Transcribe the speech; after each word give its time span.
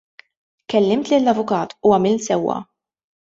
Kellimt 0.73 1.11
lill-avukat, 1.11 1.77
u 1.89 1.93
għamilt 1.99 2.25
sewwa. 2.31 2.57